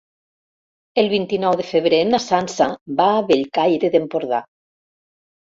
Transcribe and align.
El 1.01 1.09
vint-i-nou 1.11 1.57
de 1.59 1.65
febrer 1.73 1.99
na 2.13 2.21
Sança 2.23 2.71
va 3.03 3.07
a 3.19 3.21
Bellcaire 3.29 3.93
d'Empordà. 3.99 4.43